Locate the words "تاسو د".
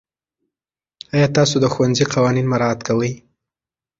1.37-1.65